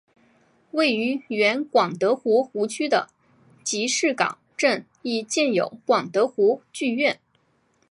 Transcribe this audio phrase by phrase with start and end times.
[0.71, 3.07] 位于原广德湖湖区的
[3.63, 7.19] 集士港镇亦建有广德湖剧院。